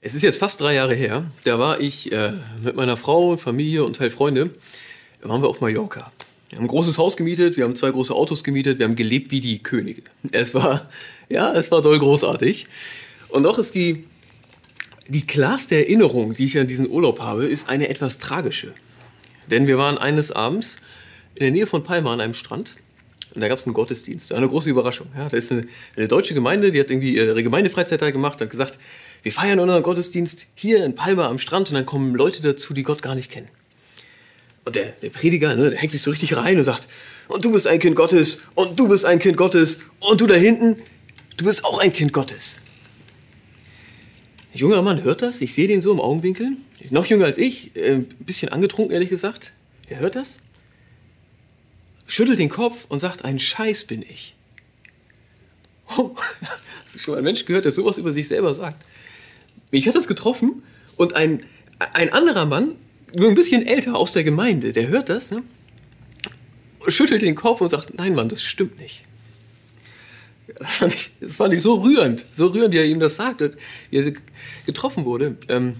[0.00, 1.24] Es ist jetzt fast drei Jahre her.
[1.42, 4.50] Da war ich äh, mit meiner Frau, Familie und Teil Freunde.
[5.20, 6.12] Da waren wir auf Mallorca.
[6.48, 9.32] Wir haben ein großes Haus gemietet, wir haben zwei große Autos gemietet, wir haben gelebt
[9.32, 10.02] wie die Könige.
[10.30, 10.88] Es war,
[11.28, 12.68] ja, es war doll großartig.
[13.28, 14.04] Und doch ist die,
[15.08, 18.74] die klarste Erinnerung, die ich an diesen Urlaub habe, ist eine etwas tragische.
[19.50, 20.76] Denn wir waren eines Abends
[21.34, 22.76] in der Nähe von Palma an einem Strand
[23.34, 24.32] und da gab es einen Gottesdienst.
[24.32, 25.08] Eine große Überraschung.
[25.16, 25.62] Ja, da ist eine,
[25.96, 28.78] eine deutsche Gemeinde, die hat irgendwie ihre Gemeindefreizeit da gemacht, hat gesagt,
[29.22, 32.82] wir feiern unseren Gottesdienst hier in Palma am Strand und dann kommen Leute dazu, die
[32.82, 33.48] Gott gar nicht kennen.
[34.64, 36.88] Und der, der Prediger, ne, der hängt sich so richtig rein und sagt,
[37.28, 40.34] und du bist ein Kind Gottes, und du bist ein Kind Gottes, und du da
[40.34, 40.76] hinten,
[41.36, 42.60] du bist auch ein Kind Gottes.
[44.54, 46.52] Ein junger Mann hört das, ich sehe den so im Augenwinkel,
[46.90, 49.52] noch jünger als ich, äh, ein bisschen angetrunken ehrlich gesagt.
[49.88, 50.40] Er hört das,
[52.06, 54.34] schüttelt den Kopf und sagt, ein Scheiß bin ich.
[55.96, 56.14] Oh,
[56.84, 58.84] hast du schon mal einen Mensch gehört, der sowas über sich selber sagt?
[59.70, 60.62] Mich hat das getroffen
[60.96, 61.44] und ein,
[61.78, 62.74] ein anderer Mann,
[63.16, 65.42] nur ein bisschen älter aus der Gemeinde, der hört das, ne?
[66.86, 69.04] schüttelt den Kopf und sagt, nein Mann, das stimmt nicht.
[70.58, 73.40] Das fand, ich, das fand ich so rührend, so rührend, wie er ihm das sagt,
[73.90, 74.12] wie er
[74.64, 75.36] getroffen wurde.
[75.48, 75.74] Ähm,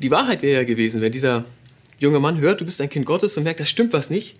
[0.00, 1.44] die Wahrheit wäre ja gewesen, wenn dieser
[1.98, 4.38] junge Mann hört, du bist ein Kind Gottes und merkt, da stimmt was nicht,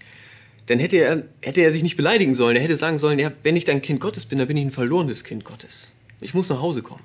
[0.66, 2.56] dann hätte er, hätte er sich nicht beleidigen sollen.
[2.56, 4.70] Er hätte sagen sollen, ja, wenn ich dann Kind Gottes bin, dann bin ich ein
[4.70, 5.92] verlorenes Kind Gottes.
[6.20, 7.02] Ich muss nach Hause kommen.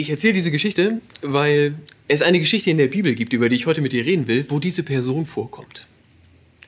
[0.00, 1.74] Ich erzähle diese Geschichte, weil
[2.08, 4.46] es eine Geschichte in der Bibel gibt, über die ich heute mit dir reden will,
[4.48, 5.86] wo diese Person vorkommt.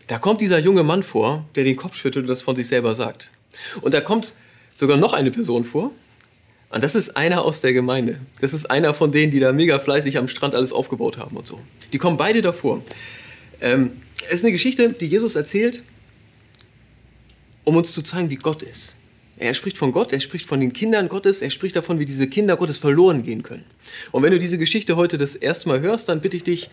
[0.07, 2.95] Da kommt dieser junge Mann vor, der den Kopf schüttelt und das von sich selber
[2.95, 3.31] sagt.
[3.81, 4.35] Und da kommt
[4.75, 5.93] sogar noch eine Person vor.
[6.69, 8.21] Und das ist einer aus der Gemeinde.
[8.43, 11.47] Das ist einer von denen, die da mega fleißig am Strand alles aufgebaut haben und
[11.47, 11.59] so.
[11.95, 12.85] Die kommen beide davor.
[13.63, 13.93] Ähm,
[14.27, 15.83] es ist eine Geschichte, die Jesus erzählt,
[17.65, 18.95] um uns zu zeigen, wie Gott ist.
[19.43, 22.29] Er spricht von Gott, er spricht von den Kindern Gottes, er spricht davon, wie diese
[22.29, 23.65] Kinder Gottes verloren gehen können.
[24.13, 26.71] Und wenn du diese Geschichte heute das erste Mal hörst, dann bitte ich dich,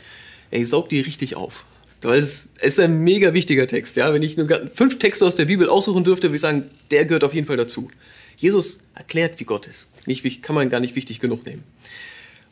[0.52, 1.66] ey, saug die richtig auf.
[2.03, 3.97] Weil es ist ein mega wichtiger Text.
[3.97, 4.13] Ja?
[4.13, 7.24] Wenn ich nur fünf Texte aus der Bibel aussuchen dürfte, würde ich sagen, der gehört
[7.24, 7.90] auf jeden Fall dazu.
[8.38, 9.90] Jesus erklärt, wie Gott ist.
[10.06, 11.63] Nicht, kann man gar nicht wichtig genug nehmen.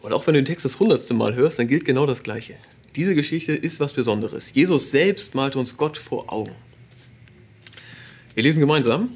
[0.01, 2.55] Und auch wenn du den Text das hundertste Mal hörst, dann gilt genau das Gleiche.
[2.95, 4.51] Diese Geschichte ist was Besonderes.
[4.55, 6.55] Jesus selbst malt uns Gott vor Augen.
[8.33, 9.11] Wir lesen gemeinsam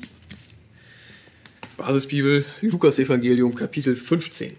[1.78, 4.58] Basisbibel, Lukas Evangelium, Kapitel 15.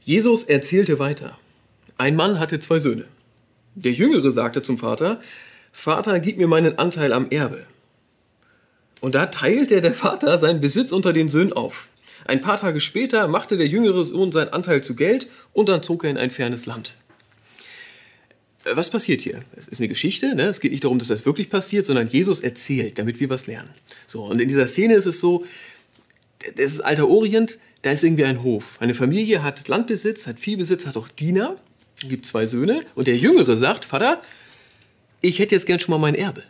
[0.00, 1.38] Jesus erzählte weiter.
[1.96, 3.06] Ein Mann hatte zwei Söhne.
[3.74, 5.20] Der Jüngere sagte zum Vater,
[5.72, 7.66] Vater, gib mir meinen Anteil am Erbe.
[9.00, 11.88] Und da teilte der Vater seinen Besitz unter den Söhnen auf.
[12.26, 16.04] Ein paar Tage später machte der jüngere Sohn seinen Anteil zu Geld und dann zog
[16.04, 16.94] er in ein fernes Land.
[18.74, 19.42] Was passiert hier?
[19.56, 20.44] Es ist eine Geschichte, ne?
[20.44, 23.70] es geht nicht darum, dass das wirklich passiert, sondern Jesus erzählt, damit wir was lernen.
[24.06, 25.44] So, und in dieser Szene ist es so,
[26.56, 28.76] das ist alter Orient, da ist irgendwie ein Hof.
[28.80, 31.56] Eine Familie hat Landbesitz, hat Viehbesitz, hat auch Diener,
[32.08, 34.22] gibt zwei Söhne und der Jüngere sagt, Vater,
[35.20, 36.42] ich hätte jetzt gern schon mal mein Erbe.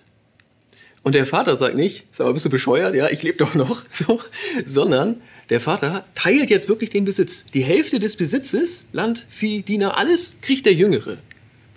[1.03, 2.95] Und der Vater sagt nicht, sag mal, bist du bescheuert?
[2.95, 3.85] Ja, ich lebe doch noch.
[3.93, 4.21] So,
[4.65, 7.45] sondern der Vater teilt jetzt wirklich den Besitz.
[7.55, 11.19] Die Hälfte des Besitzes, Land, Vieh, Diener, alles kriegt der Jüngere.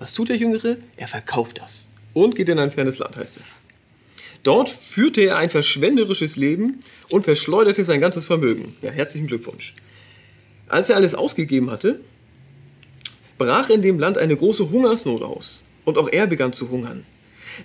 [0.01, 0.77] Was tut der Jüngere?
[0.97, 3.59] Er verkauft das und geht in ein fernes Land, heißt es.
[4.41, 6.79] Dort führte er ein verschwenderisches Leben
[7.11, 8.75] und verschleuderte sein ganzes Vermögen.
[8.81, 9.75] Ja, herzlichen Glückwunsch.
[10.67, 11.99] Als er alles ausgegeben hatte,
[13.37, 17.05] brach in dem Land eine große Hungersnot aus und auch er begann zu hungern.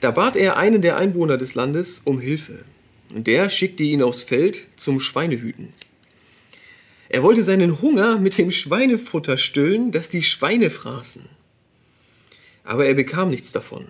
[0.03, 2.66] Da bat er einen der Einwohner des Landes um Hilfe.
[3.14, 5.70] Und der schickte ihn aufs Feld zum Schweinehüten.
[7.08, 11.34] Er wollte seinen Hunger mit dem Schweinefutter stillen, das die Schweine fraßen
[12.66, 13.88] aber er bekam nichts davon.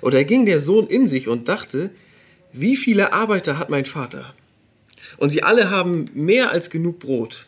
[0.00, 1.90] Und da ging der Sohn in sich und dachte,
[2.52, 4.34] wie viele Arbeiter hat mein Vater?
[5.16, 7.46] Und sie alle haben mehr als genug Brot.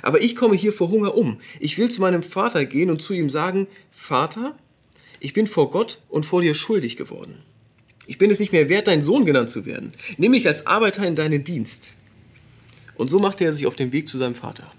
[0.00, 1.40] Aber ich komme hier vor Hunger um.
[1.60, 4.56] Ich will zu meinem Vater gehen und zu ihm sagen, Vater,
[5.20, 7.42] ich bin vor Gott und vor dir schuldig geworden.
[8.06, 9.92] Ich bin es nicht mehr wert, dein Sohn genannt zu werden.
[10.16, 11.94] Nimm mich als Arbeiter in deinen Dienst.
[12.96, 14.70] Und so machte er sich auf den Weg zu seinem Vater.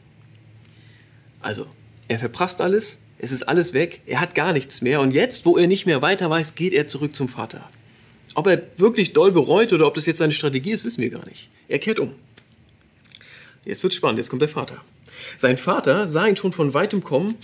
[1.40, 1.68] Also,
[2.08, 5.58] er verprasst alles, es ist alles weg, er hat gar nichts mehr und jetzt, wo
[5.58, 7.70] er nicht mehr weiter weiß, geht er zurück zum Vater.
[8.36, 11.28] Ob er wirklich doll bereut oder ob das jetzt seine Strategie ist, wissen wir gar
[11.28, 11.50] nicht.
[11.68, 12.14] Er kehrt um.
[13.66, 14.84] Jetzt wird spannend, jetzt kommt der Vater.
[15.38, 17.36] Sein Vater sah ihn schon von weitem kommen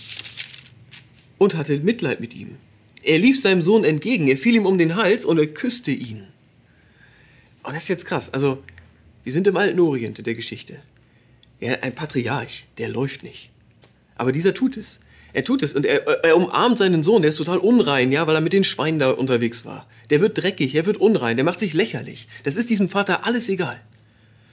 [1.38, 2.56] und hatte Mitleid mit ihm.
[3.02, 6.26] Er lief seinem Sohn entgegen, er fiel ihm um den Hals und er küsste ihn.
[7.62, 8.30] Und das ist jetzt krass.
[8.32, 8.62] Also,
[9.24, 10.78] wir sind im alten Orient in der Geschichte.
[11.60, 13.50] Er, ein Patriarch, der läuft nicht.
[14.16, 15.00] Aber dieser tut es.
[15.32, 18.34] Er tut es und er, er, umarmt seinen Sohn, der ist total unrein, ja, weil
[18.34, 19.86] er mit den Schweinen da unterwegs war.
[20.10, 22.26] Der wird dreckig, er wird unrein, der macht sich lächerlich.
[22.42, 23.80] Das ist diesem Vater alles egal.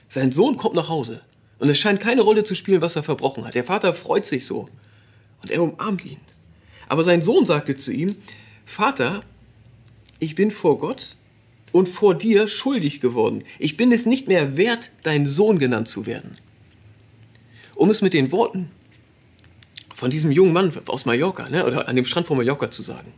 [0.08, 1.22] Sein Sohn kommt nach Hause
[1.60, 3.56] Und es scheint keine Rolle zu spielen, was er verbrochen hat.
[3.56, 4.70] Der Vater freut sich so
[5.42, 6.20] und er umarmt ihn.
[6.88, 8.16] Aber sein Sohn sagte zu ihm,
[8.66, 9.24] Vater,
[10.20, 11.16] ich bin vor Gott
[11.72, 13.44] und vor dir schuldig geworden.
[13.60, 16.38] Ich bin es nicht mehr wert, dein Sohn genannt zu werden.
[17.76, 18.72] Um es mit den Worten
[19.98, 23.12] von diesem jungen Mann aus Mallorca, ne, oder an dem Strand von Mallorca zu sagen.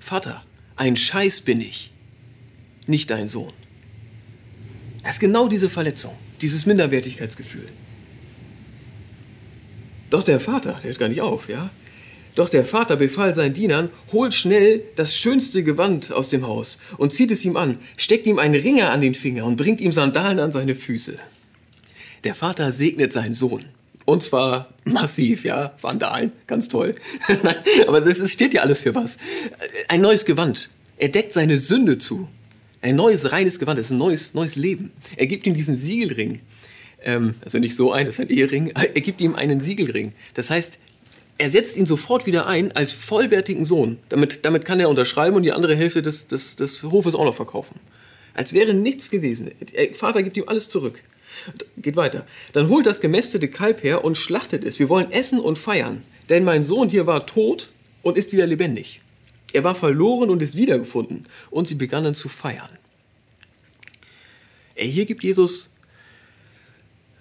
[0.00, 0.42] Vater,
[0.74, 1.92] ein Scheiß bin ich,
[2.86, 3.52] nicht dein Sohn.
[5.02, 7.68] Das ist genau diese Verletzung, dieses Minderwertigkeitsgefühl.
[10.08, 11.68] Doch der Vater, der hört gar nicht auf, ja?
[12.36, 17.12] Doch der Vater befahl seinen Dienern, holt schnell das schönste Gewand aus dem Haus und
[17.12, 20.40] zieht es ihm an, steckt ihm einen Ringer an den Finger und bringt ihm Sandalen
[20.40, 21.18] an seine Füße.
[22.24, 23.66] Der Vater segnet seinen Sohn.
[24.04, 26.94] Und zwar massiv, ja, Sandalen, ganz toll.
[27.86, 29.16] Aber das steht ja alles für was.
[29.88, 30.68] Ein neues Gewand.
[30.98, 32.28] Er deckt seine Sünde zu.
[32.82, 34.92] Ein neues, reines Gewand, das ist ein neues, neues Leben.
[35.16, 36.40] Er gibt ihm diesen Siegelring.
[37.02, 38.68] Ähm, also nicht so ein, das ist ein Ehering.
[38.68, 40.12] Er gibt ihm einen Siegelring.
[40.34, 40.78] Das heißt,
[41.38, 43.98] er setzt ihn sofort wieder ein als vollwertigen Sohn.
[44.10, 47.34] Damit, damit kann er unterschreiben und die andere Hälfte des, des, des Hofes auch noch
[47.34, 47.80] verkaufen.
[48.34, 49.50] Als wäre nichts gewesen.
[49.74, 51.02] Der Vater gibt ihm alles zurück.
[51.76, 52.26] Geht weiter.
[52.52, 54.78] Dann holt das gemästete Kalb her und schlachtet es.
[54.78, 56.02] Wir wollen essen und feiern.
[56.28, 57.70] Denn mein Sohn hier war tot
[58.02, 59.00] und ist wieder lebendig.
[59.52, 61.26] Er war verloren und ist wiedergefunden.
[61.50, 62.70] Und sie begannen zu feiern.
[64.74, 65.70] Hier gibt Jesus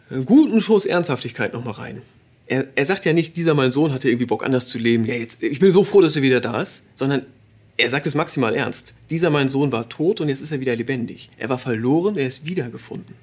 [0.09, 2.01] einen guten Schuss Ernsthaftigkeit nochmal rein.
[2.47, 5.05] Er, er, sagt ja nicht, dieser mein Sohn hatte irgendwie Bock anders zu leben.
[5.05, 6.83] Ja, jetzt, ich bin so froh, dass er wieder da ist.
[6.95, 7.25] Sondern
[7.77, 8.93] er sagt es maximal ernst.
[9.09, 11.29] Dieser mein Sohn war tot und jetzt ist er wieder lebendig.
[11.37, 13.15] Er war verloren, er ist wiedergefunden.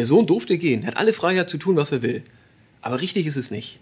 [0.00, 2.22] Der Sohn durfte gehen, hat alle Freiheit zu tun, was er will.
[2.80, 3.80] Aber richtig ist es nicht.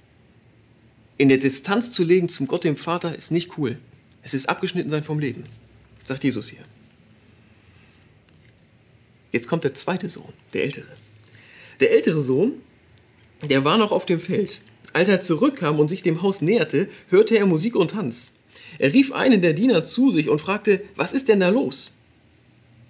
[1.17, 3.79] In der Distanz zu legen zum Gott, dem Vater, ist nicht cool.
[4.23, 5.45] Es ist abgeschnitten sein vom Leben,
[6.03, 6.65] sagt Jesus hier.
[9.31, 10.93] Jetzt kommt der zweite Sohn, der ältere.
[11.79, 12.55] Der ältere Sohn,
[13.49, 14.61] der war noch auf dem Feld.
[14.95, 18.33] Als er zurückkam und sich dem Haus näherte, hörte er Musik und Tanz.
[18.81, 21.93] Er rief einen der Diener zu sich und fragte, was ist denn da los?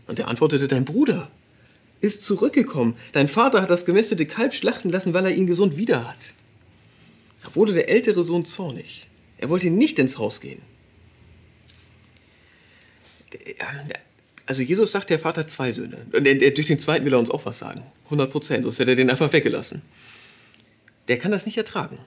[0.06, 1.30] Und er antwortete, dein Bruder,
[2.00, 2.97] ist zurückgekommen.
[3.12, 6.33] Dein Vater hat das gemästete Kalb schlachten lassen, weil er ihn gesund wieder hat.
[7.43, 9.06] Da wurde der ältere Sohn zornig.
[9.39, 10.61] Er wollte nicht ins Haus gehen.
[14.47, 16.06] Also Jesus sagt, der Vater hat zwei Söhne.
[16.12, 17.83] Und durch den zweiten will er uns auch was sagen.
[18.05, 19.83] 100 Prozent, sonst hätte er den einfach weggelassen.
[21.09, 21.99] Der kann das nicht ertragen.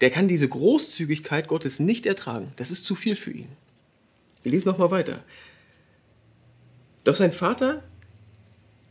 [0.00, 2.52] Der kann diese Großzügigkeit Gottes nicht ertragen.
[2.56, 3.48] Das ist zu viel für ihn.
[4.42, 5.22] Wir lesen nochmal weiter.
[7.04, 7.82] Doch sein Vater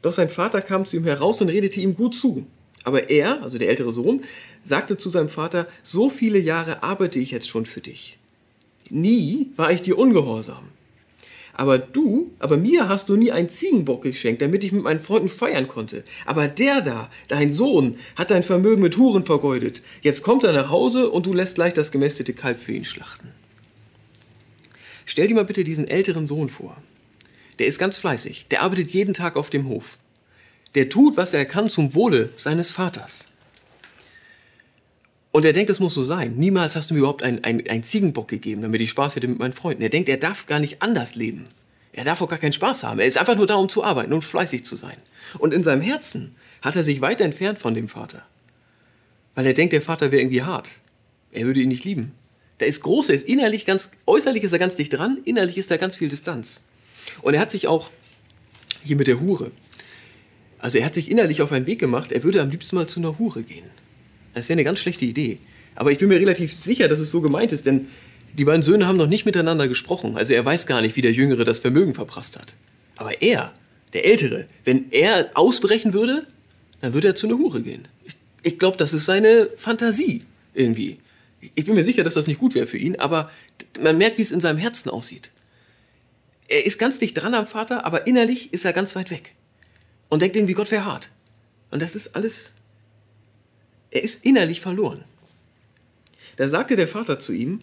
[0.03, 2.45] doch sein Vater kam zu ihm heraus und redete ihm gut zu.
[2.83, 4.21] Aber er, also der ältere Sohn,
[4.61, 8.17] sagte zu seinem Vater, so viele Jahre arbeite ich jetzt schon für dich.
[8.89, 10.67] Nie war ich dir ungehorsam.
[11.53, 15.29] Aber du, aber mir hast du nie einen Ziegenbock geschenkt, damit ich mit meinen Freunden
[15.29, 16.03] feiern konnte.
[16.25, 19.81] Aber der da, dein Sohn, hat dein Vermögen mit Huren vergeudet.
[20.01, 23.29] Jetzt kommt er nach Hause und du lässt gleich das gemästete Kalb für ihn schlachten.
[25.05, 26.75] Stell dir mal bitte diesen älteren Sohn vor.
[27.59, 28.47] Der ist ganz fleißig.
[28.49, 29.97] Der arbeitet jeden Tag auf dem Hof.
[30.75, 33.27] Der tut, was er kann zum Wohle seines Vaters.
[35.31, 36.35] Und er denkt, es muss so sein.
[36.35, 39.53] Niemals hast du mir überhaupt einen, einen, Ziegenbock gegeben, damit ich Spaß hätte mit meinen
[39.53, 39.81] Freunden.
[39.81, 41.45] Er denkt, er darf gar nicht anders leben.
[41.91, 42.99] Er darf auch gar keinen Spaß haben.
[42.99, 44.97] Er ist einfach nur da, um zu arbeiten und fleißig zu sein.
[45.39, 48.23] Und in seinem Herzen hat er sich weit entfernt von dem Vater.
[49.35, 50.71] Weil er denkt, der Vater wäre irgendwie hart.
[51.31, 52.11] Er würde ihn nicht lieben.
[52.59, 55.71] Da ist groß, er ist innerlich ganz, äußerlich ist er ganz dicht dran, innerlich ist
[55.71, 56.61] da ganz viel Distanz.
[57.21, 57.89] Und er hat sich auch
[58.83, 59.51] hier mit der Hure,
[60.63, 63.01] also er hat sich innerlich auf einen Weg gemacht, er würde am liebsten mal zu
[63.01, 63.65] einer Hure gehen.
[64.33, 65.39] Das wäre eine ganz schlechte Idee.
[65.75, 67.87] Aber ich bin mir relativ sicher, dass es so gemeint ist, denn
[68.37, 70.15] die beiden Söhne haben noch nicht miteinander gesprochen.
[70.15, 72.53] Also er weiß gar nicht, wie der Jüngere das Vermögen verprasst hat.
[72.95, 73.51] Aber er,
[73.91, 76.27] der Ältere, wenn er ausbrechen würde,
[76.79, 77.89] dann würde er zu einer Hure gehen.
[78.05, 80.97] Ich, ich glaube, das ist seine Fantasie irgendwie.
[81.55, 83.29] Ich bin mir sicher, dass das nicht gut wäre für ihn, aber
[83.81, 85.31] man merkt, wie es in seinem Herzen aussieht
[86.53, 89.33] er ist ganz dicht dran am Vater, aber innerlich ist er ganz weit weg.
[90.07, 91.09] Und denkt irgendwie, Gott wäre hart.
[91.71, 92.51] Und das ist alles,
[93.89, 95.03] er ist innerlich verloren.
[96.35, 97.59] Da sagte der Vater zu ihm,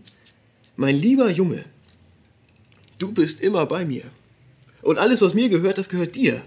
[0.74, 1.64] mein lieber Junge,
[2.98, 4.02] du bist immer bei mir.
[4.82, 6.42] Und alles, was mir gehört, das gehört dir.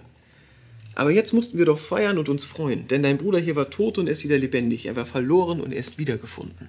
[0.95, 3.97] Aber jetzt mussten wir doch feiern und uns freuen, denn dein Bruder hier war tot
[3.97, 4.85] und er ist wieder lebendig.
[4.85, 6.67] Er war verloren und er ist wiedergefunden.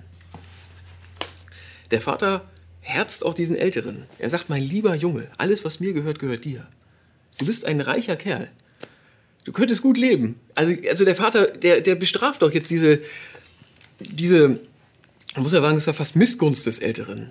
[1.91, 2.49] Der Vater
[2.85, 4.05] herzt auch diesen Älteren.
[4.19, 6.67] Er sagt, mein lieber Junge, alles, was mir gehört, gehört dir.
[7.39, 8.51] Du bist ein reicher Kerl.
[9.45, 10.39] Du könntest gut leben.
[10.55, 13.01] Also, also der Vater, der, der bestraft doch jetzt diese,
[14.01, 14.61] diese,
[15.37, 17.31] muss er sagen, ist ja fast Missgunst des Älteren.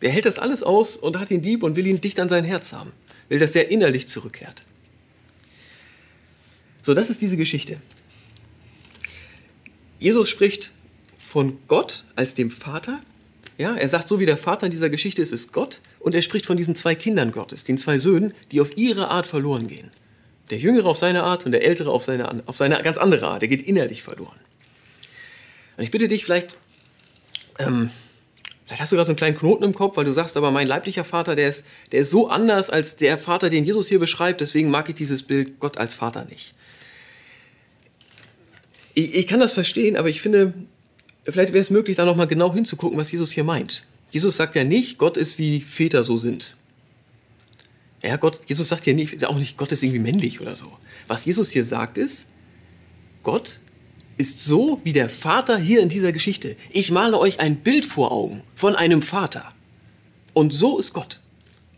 [0.00, 2.44] Der hält das alles aus und hat ihn lieb und will ihn dicht an sein
[2.44, 2.92] Herz haben.
[3.28, 4.64] Will, dass er innerlich zurückkehrt.
[6.80, 7.78] So, das ist diese Geschichte.
[9.98, 10.72] Jesus spricht
[11.16, 13.00] von Gott als dem Vater.
[13.62, 15.80] Ja, er sagt, so wie der Vater in dieser Geschichte ist, ist Gott.
[16.00, 19.24] Und er spricht von diesen zwei Kindern Gottes, den zwei Söhnen, die auf ihre Art
[19.24, 19.92] verloren gehen.
[20.50, 23.40] Der Jüngere auf seine Art und der Ältere auf seine, auf seine ganz andere Art.
[23.42, 24.34] Er geht innerlich verloren.
[25.76, 26.56] Und ich bitte dich, vielleicht,
[27.60, 27.90] ähm,
[28.66, 30.66] vielleicht hast du gerade so einen kleinen Knoten im Kopf, weil du sagst, aber mein
[30.66, 34.40] leiblicher Vater, der ist, der ist so anders als der Vater, den Jesus hier beschreibt,
[34.40, 36.52] deswegen mag ich dieses Bild Gott als Vater nicht.
[38.94, 40.52] Ich, ich kann das verstehen, aber ich finde,
[41.24, 43.84] vielleicht wäre es möglich, da nochmal genau hinzugucken, was Jesus hier meint.
[44.10, 46.56] Jesus sagt ja nicht, Gott ist wie Väter so sind.
[48.02, 50.72] Ja, Gott, Jesus sagt ja nicht, auch nicht, Gott ist irgendwie männlich oder so.
[51.06, 52.26] Was Jesus hier sagt ist,
[53.22, 53.60] Gott
[54.16, 56.56] ist so wie der Vater hier in dieser Geschichte.
[56.70, 59.54] Ich male euch ein Bild vor Augen von einem Vater.
[60.34, 61.20] Und so ist Gott.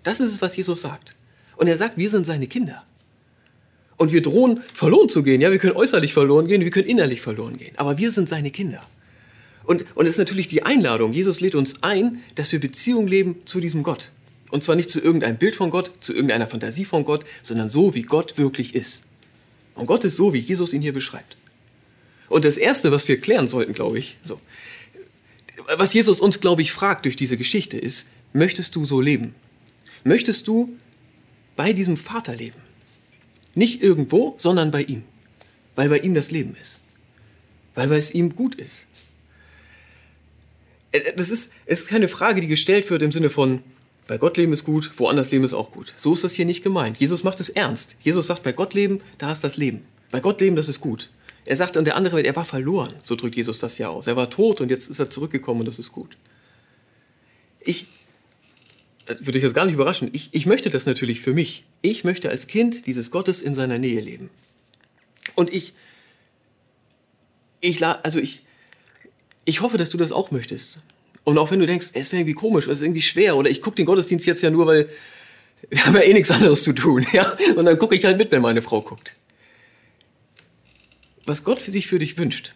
[0.02, 1.14] Das ist es, was Jesus sagt.
[1.56, 2.84] Und er sagt, wir sind seine Kinder.
[3.96, 5.40] Und wir drohen, verloren zu gehen.
[5.40, 7.74] Ja, wir können äußerlich verloren gehen, wir können innerlich verloren gehen.
[7.76, 8.80] Aber wir sind seine Kinder.
[9.64, 11.12] Und, und es ist natürlich die Einladung.
[11.12, 14.11] Jesus lädt uns ein, dass wir Beziehung leben zu diesem Gott.
[14.50, 17.94] Und zwar nicht zu irgendeinem Bild von Gott, zu irgendeiner Fantasie von Gott, sondern so,
[17.94, 19.02] wie Gott wirklich ist.
[19.75, 21.37] Und Gott ist so, wie Jesus ihn hier beschreibt.
[22.28, 24.40] Und das Erste, was wir klären sollten, glaube ich, so,
[25.76, 29.35] was Jesus uns, glaube ich, fragt durch diese Geschichte ist, möchtest du so leben?
[30.04, 30.76] Möchtest du
[31.56, 32.59] bei diesem Vater leben?
[33.54, 35.04] Nicht irgendwo, sondern bei ihm.
[35.75, 36.80] Weil bei ihm das Leben ist.
[37.75, 38.87] Weil es ihm gut ist.
[40.94, 43.62] Äh, das ist, es ist keine Frage, die gestellt wird im Sinne von,
[44.06, 45.92] bei Gott leben ist gut, woanders leben ist auch gut.
[45.96, 46.98] So ist das hier nicht gemeint.
[46.98, 47.96] Jesus macht es ernst.
[48.00, 49.84] Jesus sagt, bei Gott leben, da ist das Leben.
[50.10, 51.10] Bei Gott leben, das ist gut.
[51.46, 52.94] Er sagt an der andere Welt, er war verloren.
[53.02, 54.06] So drückt Jesus das ja aus.
[54.06, 56.16] Er war tot und jetzt ist er zurückgekommen und das ist gut.
[57.60, 57.86] Ich,
[59.06, 61.64] das würde ich jetzt gar nicht überraschen, ich, ich möchte das natürlich für mich.
[61.82, 64.30] Ich möchte als Kind dieses Gottes in seiner Nähe leben.
[65.34, 65.72] Und ich,
[67.60, 68.44] ich, also ich,
[69.44, 70.78] ich hoffe, dass du das auch möchtest.
[71.24, 73.62] Und auch wenn du denkst, es wäre irgendwie komisch, es ist irgendwie schwer, oder ich
[73.62, 74.88] gucke den Gottesdienst jetzt ja nur, weil
[75.70, 77.36] wir haben ja eh nichts anderes zu tun, ja.
[77.56, 79.14] Und dann gucke ich halt mit, wenn meine Frau guckt.
[81.26, 82.54] Was Gott für sich für dich wünscht,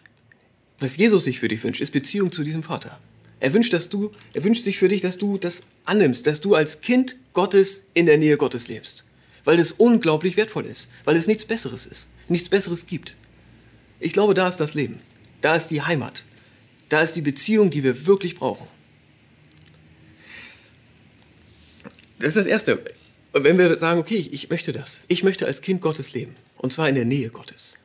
[0.79, 2.99] was Jesus sich für dich wünscht, ist Beziehung zu diesem Vater.
[3.39, 6.55] Er wünscht, dass du, er wünscht sich für dich, dass du das annimmst, dass du
[6.55, 9.05] als Kind Gottes in der Nähe Gottes lebst.
[9.45, 13.15] Weil es unglaublich wertvoll ist, weil es nichts Besseres ist, nichts Besseres gibt.
[13.99, 14.99] Ich glaube, da ist das Leben.
[15.41, 16.23] Da ist die Heimat.
[16.89, 18.67] Da ist die Beziehung, die wir wirklich brauchen.
[22.17, 22.83] Das ist das Erste.
[23.31, 26.73] Und wenn wir sagen, okay, ich möchte das, ich möchte als Kind Gottes leben, und
[26.73, 27.77] zwar in der Nähe Gottes,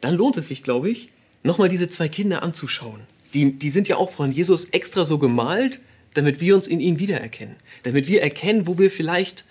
[0.00, 1.10] dann lohnt es sich, glaube ich,
[1.42, 3.00] nochmal diese zwei Kinder anzuschauen.
[3.34, 5.80] Die, die sind ja auch von Jesus extra so gemalt,
[6.14, 7.56] damit wir uns in ihnen wiedererkennen.
[7.82, 9.44] Damit wir erkennen, wo wir vielleicht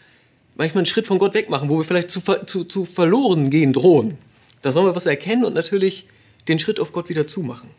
[0.56, 4.18] manchmal einen Schritt von Gott wegmachen, wo wir vielleicht zu, zu, zu verloren gehen drohen.
[4.62, 6.08] Da sollen wir was erkennen und natürlich
[6.48, 7.70] den Schritt auf Gott wieder zumachen.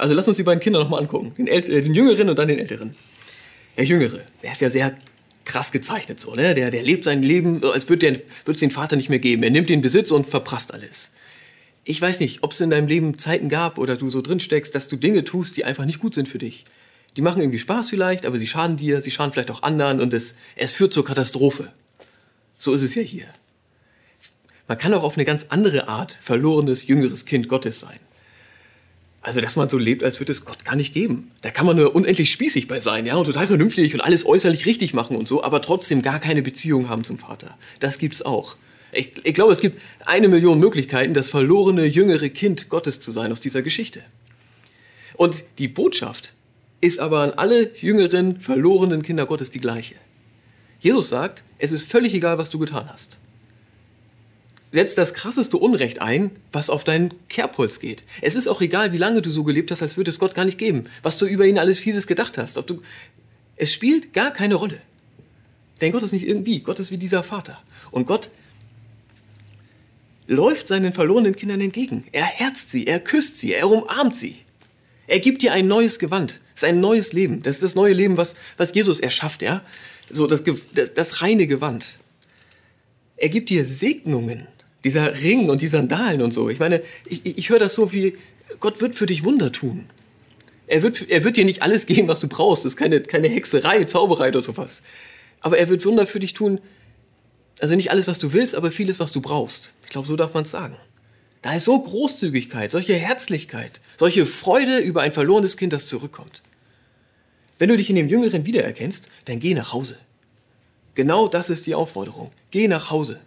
[0.00, 1.32] Also lass uns die beiden Kinder nochmal angucken.
[1.36, 2.94] Den, äh, den Jüngeren und dann den Älteren.
[3.76, 4.94] Der Jüngere, der ist ja sehr
[5.44, 6.54] krass gezeichnet so, ne?
[6.54, 9.42] Der, der lebt sein Leben, als würde es den Vater nicht mehr geben.
[9.42, 11.10] Er nimmt den Besitz und verprasst alles.
[11.84, 14.74] Ich weiß nicht, ob es in deinem Leben Zeiten gab oder du so drin steckst,
[14.74, 16.64] dass du Dinge tust, die einfach nicht gut sind für dich.
[17.16, 20.14] Die machen irgendwie Spaß vielleicht, aber sie schaden dir, sie schaden vielleicht auch anderen und
[20.14, 21.72] es, es führt zur Katastrophe.
[22.58, 23.26] So ist es ja hier.
[24.68, 27.98] Man kann auch auf eine ganz andere Art verlorenes, jüngeres Kind Gottes sein.
[29.22, 31.30] Also, dass man so lebt, als würde es Gott gar nicht geben.
[31.42, 34.64] Da kann man nur unendlich spießig bei sein, ja, und total vernünftig und alles äußerlich
[34.64, 37.56] richtig machen und so, aber trotzdem gar keine Beziehung haben zum Vater.
[37.80, 38.56] Das gibt's auch.
[38.92, 43.30] Ich, ich glaube, es gibt eine Million Möglichkeiten, das verlorene, jüngere Kind Gottes zu sein
[43.30, 44.02] aus dieser Geschichte.
[45.16, 46.32] Und die Botschaft
[46.80, 49.96] ist aber an alle jüngeren, verlorenen Kinder Gottes die gleiche.
[50.80, 53.18] Jesus sagt, es ist völlig egal, was du getan hast
[54.72, 58.04] setzt das krasseste Unrecht ein, was auf deinen Kerbholz geht.
[58.20, 60.44] Es ist auch egal, wie lange du so gelebt hast, als würde es Gott gar
[60.44, 62.56] nicht geben, was du über ihn alles Fieses gedacht hast.
[62.56, 62.80] Ob du,
[63.56, 64.80] es spielt gar keine Rolle.
[65.80, 67.60] Denn Gott ist nicht irgendwie, Gott ist wie dieser Vater.
[67.90, 68.30] Und Gott
[70.26, 72.04] läuft seinen verlorenen Kindern entgegen.
[72.12, 74.36] Er herzt sie, er küsst sie, er umarmt sie.
[75.08, 77.42] Er gibt dir ein neues Gewand, sein neues Leben.
[77.42, 79.64] Das ist das neue Leben, was, was Jesus erschafft, ja?
[80.08, 81.98] So das, das, das reine Gewand.
[83.16, 84.46] Er gibt dir Segnungen,
[84.84, 86.48] dieser Ring und die Sandalen und so.
[86.48, 88.16] Ich meine, ich, ich höre das so wie,
[88.58, 89.86] Gott wird für dich Wunder tun.
[90.66, 92.64] Er wird, er wird dir nicht alles geben, was du brauchst.
[92.64, 94.82] Das ist keine, keine Hexerei, Zauberei oder sowas.
[95.40, 96.60] Aber er wird Wunder für dich tun.
[97.60, 99.72] Also nicht alles, was du willst, aber vieles, was du brauchst.
[99.84, 100.76] Ich glaube, so darf man es sagen.
[101.42, 106.42] Da ist so Großzügigkeit, solche Herzlichkeit, solche Freude über ein verlorenes Kind, das zurückkommt.
[107.58, 109.98] Wenn du dich in dem Jüngeren wiedererkennst, dann geh nach Hause.
[110.94, 112.30] Genau das ist die Aufforderung.
[112.50, 113.20] Geh nach Hause.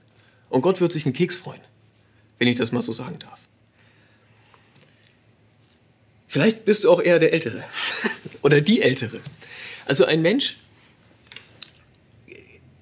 [0.53, 1.61] Und Gott wird sich einen Keks freuen,
[2.37, 3.39] wenn ich das mal so sagen darf.
[6.27, 7.63] Vielleicht bist du auch eher der Ältere
[8.43, 9.19] oder die Ältere.
[9.87, 10.57] Also ein Mensch,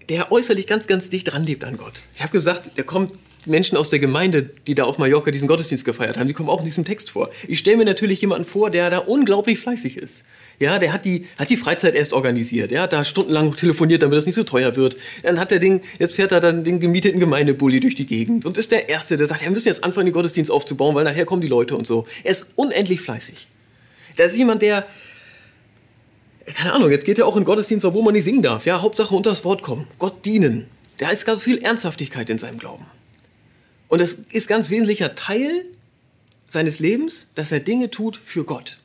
[0.09, 2.01] der äußerlich ganz, ganz dicht dran lebt an Gott.
[2.13, 3.13] Ich habe gesagt, der kommt
[3.45, 6.59] Menschen aus der Gemeinde, die da auf Mallorca diesen Gottesdienst gefeiert haben, die kommen auch
[6.59, 7.29] in diesem Text vor.
[7.47, 10.25] Ich stelle mir natürlich jemanden vor, der da unglaublich fleißig ist.
[10.59, 12.71] Ja, der hat die, hat die Freizeit erst organisiert.
[12.71, 14.95] Ja, da stundenlang telefoniert, damit das nicht so teuer wird.
[15.23, 18.57] Dann hat er den, jetzt fährt er dann den gemieteten Gemeindebully durch die Gegend und
[18.57, 21.25] ist der Erste, der sagt, ja, wir müssen jetzt anfangen, den Gottesdienst aufzubauen, weil nachher
[21.25, 22.05] kommen die Leute und so.
[22.23, 23.47] Er ist unendlich fleißig.
[24.17, 24.85] Da ist jemand, der,
[26.45, 28.65] keine Ahnung, jetzt geht er auch in Gottesdienst, wo man nicht singen darf.
[28.67, 29.87] Ja, Hauptsache unter das Wort kommen.
[29.97, 30.67] Gott dienen.
[30.99, 32.85] Da ist ganz viel Ernsthaftigkeit in seinem Glauben.
[33.91, 35.65] Und das ist ganz wesentlicher Teil
[36.49, 38.77] seines Lebens, dass er Dinge tut für Gott.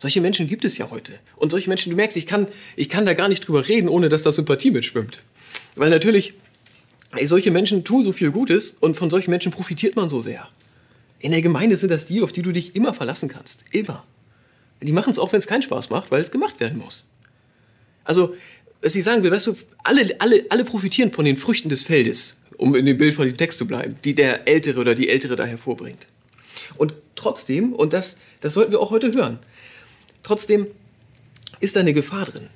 [0.00, 1.12] Solche Menschen gibt es ja heute.
[1.36, 4.08] Und solche Menschen, du merkst, ich kann, ich kann da gar nicht drüber reden, ohne
[4.08, 5.18] dass da Sympathie mitschwimmt.
[5.76, 6.34] Weil natürlich,
[7.14, 10.48] ey, solche Menschen tun so viel Gutes und von solchen Menschen profitiert man so sehr.
[11.20, 13.62] In der Gemeinde sind das die, auf die du dich immer verlassen kannst.
[13.70, 14.02] Immer.
[14.80, 17.06] Die machen es auch, wenn es keinen Spaß macht, weil es gemacht werden muss.
[18.02, 18.34] Also,
[18.82, 22.38] was ich sagen will, weißt du, alle, alle, alle profitieren von den Früchten des Feldes
[22.56, 25.36] um in dem Bild von dem Text zu bleiben, die der Ältere oder die Ältere
[25.36, 26.06] da hervorbringt.
[26.76, 29.38] Und trotzdem, und das, das sollten wir auch heute hören,
[30.22, 30.66] trotzdem
[31.60, 32.48] ist da eine Gefahr drin.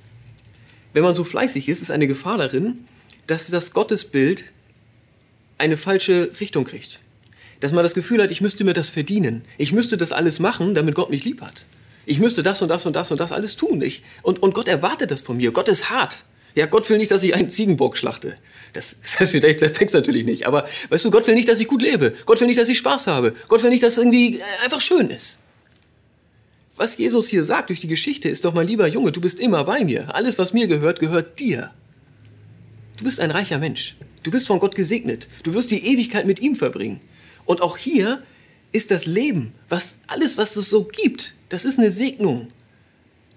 [0.92, 2.86] Wenn man so fleißig ist, ist eine Gefahr darin,
[3.26, 4.44] dass das Gottesbild
[5.58, 7.00] eine falsche Richtung kriegt.
[7.60, 9.44] Dass man das Gefühl hat, ich müsste mir das verdienen.
[9.58, 11.66] Ich müsste das alles machen, damit Gott mich lieb hat.
[12.06, 13.82] Ich müsste das und das und das und das alles tun.
[13.82, 15.52] Ich, und, und Gott erwartet das von mir.
[15.52, 16.24] Gott ist hart.
[16.54, 18.34] Ja, Gott will nicht, dass ich einen Ziegenbock schlachte.
[18.72, 20.46] Das, das, das Text natürlich nicht.
[20.46, 22.12] Aber weißt du, Gott will nicht, dass ich gut lebe.
[22.26, 23.34] Gott will nicht, dass ich Spaß habe.
[23.48, 25.40] Gott will nicht, dass es irgendwie äh, einfach schön ist.
[26.76, 29.64] Was Jesus hier sagt durch die Geschichte ist doch, mein lieber Junge, du bist immer
[29.64, 30.14] bei mir.
[30.14, 31.70] Alles, was mir gehört, gehört dir.
[32.96, 33.96] Du bist ein reicher Mensch.
[34.22, 35.28] Du bist von Gott gesegnet.
[35.42, 37.00] Du wirst die Ewigkeit mit ihm verbringen.
[37.44, 38.22] Und auch hier
[38.72, 42.48] ist das Leben, was alles, was es so gibt, das ist eine Segnung.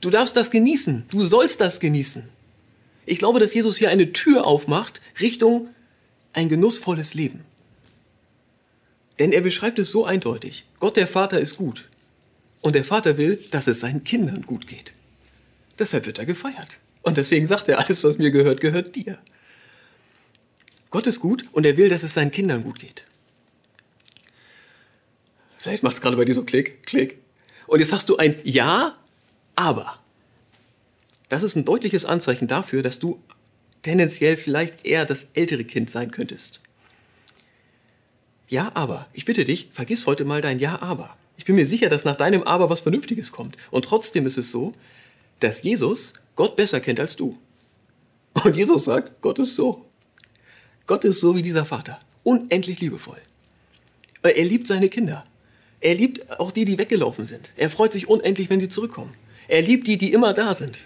[0.02, 1.06] Du darfst das genießen.
[1.10, 2.24] Du sollst das genießen.
[3.06, 5.70] Ich glaube, dass Jesus hier eine Tür aufmacht Richtung
[6.34, 7.44] ein genussvolles Leben.
[9.20, 10.66] Denn er beschreibt es so eindeutig.
[10.80, 11.88] Gott der Vater ist gut.
[12.62, 14.94] Und der Vater will, dass es seinen Kindern gut geht.
[15.78, 16.78] Deshalb wird er gefeiert.
[17.02, 19.20] Und deswegen sagt er, alles, was mir gehört, gehört dir.
[20.90, 23.06] Gott ist gut und er will, dass es seinen Kindern gut geht.
[25.58, 27.20] Vielleicht macht es gerade bei dir so Klick, Klick.
[27.68, 28.98] Und jetzt hast du ein Ja,
[29.56, 30.03] aber.
[31.34, 33.20] Das ist ein deutliches Anzeichen dafür, dass du
[33.82, 36.62] tendenziell vielleicht eher das ältere Kind sein könntest.
[38.48, 39.08] Ja, aber.
[39.14, 41.18] Ich bitte dich, vergiss heute mal dein Ja, aber.
[41.36, 43.58] Ich bin mir sicher, dass nach deinem Aber was Vernünftiges kommt.
[43.72, 44.74] Und trotzdem ist es so,
[45.40, 47.36] dass Jesus Gott besser kennt als du.
[48.44, 49.86] Und Jesus sagt, Gott ist so.
[50.86, 51.98] Gott ist so wie dieser Vater.
[52.22, 53.18] Unendlich liebevoll.
[54.22, 55.26] Er liebt seine Kinder.
[55.80, 57.54] Er liebt auch die, die weggelaufen sind.
[57.58, 59.16] Er freut sich unendlich, wenn sie zurückkommen.
[59.48, 60.82] Er liebt die, die immer da sind.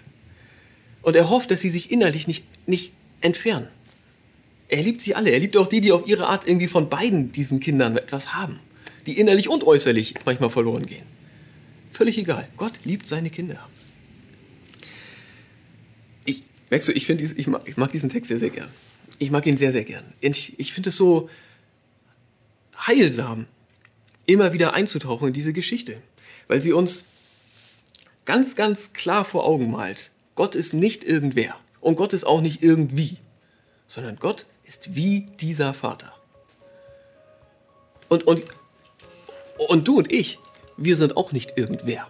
[1.02, 3.68] Und er hofft, dass sie sich innerlich nicht, nicht entfernen.
[4.68, 5.30] Er liebt sie alle.
[5.30, 8.60] Er liebt auch die, die auf ihre Art irgendwie von beiden diesen Kindern etwas haben.
[9.06, 11.04] Die innerlich und äußerlich manchmal verloren gehen.
[11.90, 12.46] Völlig egal.
[12.56, 13.66] Gott liebt seine Kinder.
[16.26, 18.68] Ich, merkst du, ich, ich, mag, ich mag diesen Text sehr, sehr gern.
[19.18, 20.04] Ich mag ihn sehr, sehr gern.
[20.20, 21.30] Ich, ich finde es so
[22.86, 23.46] heilsam,
[24.26, 26.00] immer wieder einzutauchen in diese Geschichte.
[26.46, 27.04] Weil sie uns
[28.26, 32.62] ganz, ganz klar vor Augen malt, Gott ist nicht irgendwer und Gott ist auch nicht
[32.62, 33.16] irgendwie,
[33.88, 36.12] sondern Gott ist wie dieser Vater.
[38.08, 38.44] Und, und,
[39.68, 40.38] und du und ich,
[40.76, 42.06] wir sind auch nicht irgendwer,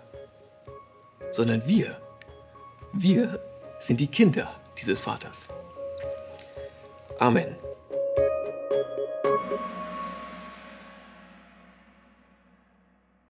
[1.30, 1.98] sondern wir,
[2.92, 3.40] wir
[3.80, 5.48] sind die Kinder dieses Vaters.
[7.18, 7.56] Amen.